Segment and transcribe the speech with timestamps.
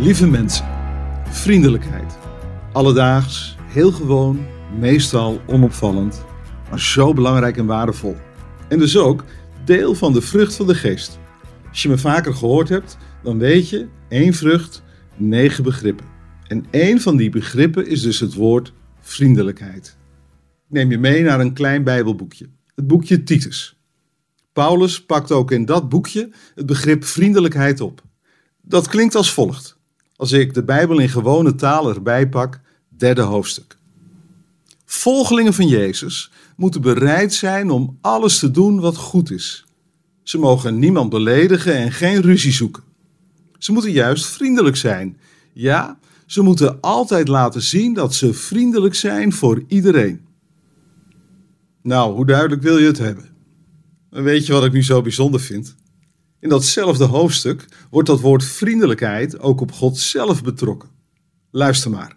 [0.00, 0.66] Lieve mensen,
[1.30, 2.18] vriendelijkheid.
[2.72, 4.46] Alledaags, heel gewoon,
[4.78, 6.24] meestal onopvallend,
[6.70, 8.16] maar zo belangrijk en waardevol.
[8.68, 9.24] En dus ook
[9.64, 11.18] deel van de vrucht van de geest.
[11.68, 14.82] Als je me vaker gehoord hebt, dan weet je, één vrucht,
[15.16, 16.06] negen begrippen.
[16.46, 19.96] En één van die begrippen is dus het woord vriendelijkheid.
[20.68, 23.78] Ik neem je mee naar een klein Bijbelboekje, het boekje Titus.
[24.52, 28.02] Paulus pakt ook in dat boekje het begrip vriendelijkheid op.
[28.62, 29.77] Dat klinkt als volgt.
[30.18, 33.76] Als ik de Bijbel in gewone taal erbij pak, derde hoofdstuk.
[34.84, 39.64] Volgelingen van Jezus moeten bereid zijn om alles te doen wat goed is.
[40.22, 42.82] Ze mogen niemand beledigen en geen ruzie zoeken.
[43.58, 45.16] Ze moeten juist vriendelijk zijn.
[45.52, 50.20] Ja, ze moeten altijd laten zien dat ze vriendelijk zijn voor iedereen.
[51.82, 53.28] Nou, hoe duidelijk wil je het hebben?
[54.10, 55.76] Weet je wat ik nu zo bijzonder vind?
[56.40, 60.88] In datzelfde hoofdstuk wordt dat woord vriendelijkheid ook op God zelf betrokken.
[61.50, 62.16] Luister maar.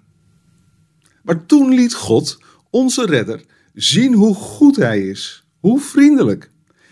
[1.23, 6.52] Maar toen liet God, onze redder, zien hoe goed hij is, hoe vriendelijk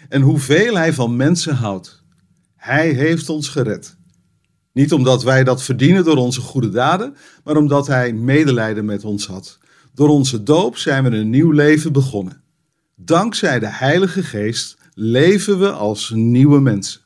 [0.09, 2.03] en hoeveel hij van mensen houdt.
[2.55, 3.97] Hij heeft ons gered.
[4.73, 9.27] Niet omdat wij dat verdienen door onze goede daden, maar omdat hij medelijden met ons
[9.27, 9.57] had.
[9.93, 12.41] Door onze doop zijn we een nieuw leven begonnen.
[12.95, 17.01] Dankzij de Heilige Geest leven we als nieuwe mensen.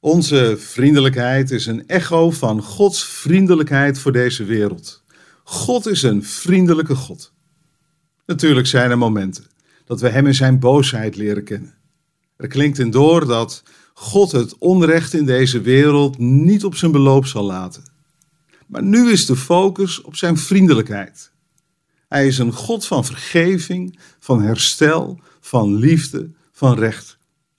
[0.00, 5.02] Onze vriendelijkheid is een echo van Gods vriendelijkheid voor deze wereld.
[5.44, 7.32] God is een vriendelijke God.
[8.26, 9.44] Natuurlijk zijn er momenten
[9.84, 11.74] dat we Hem in Zijn boosheid leren kennen.
[12.36, 13.62] Er klinkt in door dat
[13.94, 17.82] God het onrecht in deze wereld niet op zijn beloop zal laten.
[18.66, 21.32] Maar nu is de focus op Zijn vriendelijkheid.
[22.08, 27.17] Hij is een God van vergeving, van herstel, van liefde, van recht.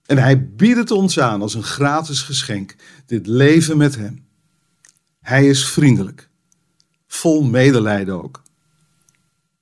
[0.10, 4.26] En hij biedt het ons aan als een gratis geschenk, dit leven met hem.
[5.22, 6.30] Hij is vriendelijk,
[7.08, 8.44] vol medelijden ook.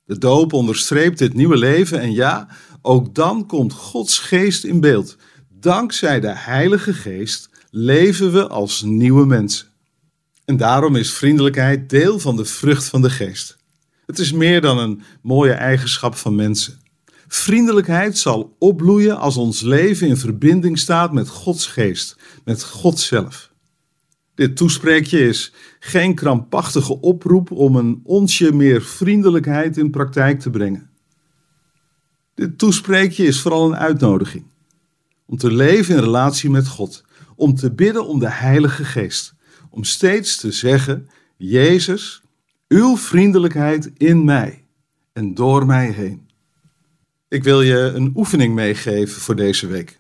[0.06, 2.48] De doop onderstreept dit nieuwe leven en ja,
[2.82, 5.18] ook dan komt Gods geest in beeld.
[5.50, 9.68] Dankzij de Heilige Geest leven we als nieuwe mensen.
[10.46, 13.58] En daarom is vriendelijkheid deel van de vrucht van de geest.
[14.06, 16.80] Het is meer dan een mooie eigenschap van mensen.
[17.28, 23.52] Vriendelijkheid zal opbloeien als ons leven in verbinding staat met Gods geest, met God zelf.
[24.36, 30.90] Dit toespreekje is geen krampachtige oproep om een onsje meer vriendelijkheid in praktijk te brengen.
[32.34, 34.46] Dit toespreekje is vooral een uitnodiging
[35.26, 37.04] om te leven in relatie met God,
[37.36, 39.34] om te bidden om de Heilige Geest,
[39.70, 42.22] om steeds te zeggen: Jezus,
[42.68, 44.66] uw vriendelijkheid in mij
[45.14, 46.27] en door mij heen.
[47.30, 50.00] Ik wil je een oefening meegeven voor deze week.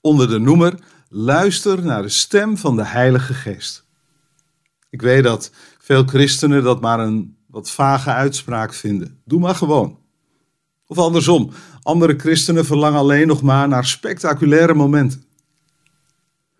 [0.00, 3.84] Onder de noemer Luister naar de stem van de Heilige Geest.
[4.90, 9.20] Ik weet dat veel christenen dat maar een wat vage uitspraak vinden.
[9.24, 9.98] Doe maar gewoon.
[10.86, 11.50] Of andersom,
[11.82, 15.24] andere christenen verlangen alleen nog maar naar spectaculaire momenten.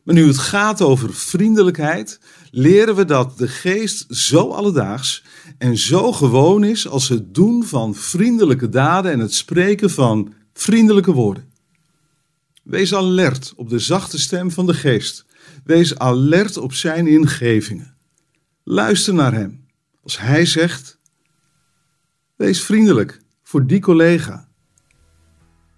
[0.05, 2.21] Maar nu het gaat over vriendelijkheid,
[2.51, 5.25] leren we dat de geest zo alledaags
[5.59, 11.13] en zo gewoon is als het doen van vriendelijke daden en het spreken van vriendelijke
[11.13, 11.53] woorden.
[12.63, 15.25] Wees alert op de zachte stem van de geest.
[15.65, 17.97] Wees alert op zijn ingevingen.
[18.63, 19.67] Luister naar hem
[20.03, 20.99] als hij zegt:
[22.37, 24.49] Wees vriendelijk voor die collega.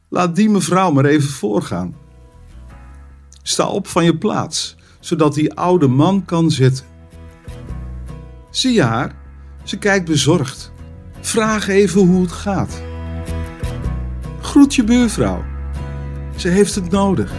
[0.08, 2.05] Laat die mevrouw maar even voorgaan.
[3.48, 6.84] Sta op van je plaats, zodat die oude man kan zitten.
[8.50, 9.14] Zie je haar?
[9.64, 10.72] Ze kijkt bezorgd.
[11.20, 12.82] Vraag even hoe het gaat.
[14.40, 15.44] Groet je buurvrouw.
[16.36, 17.32] Ze heeft het nodig.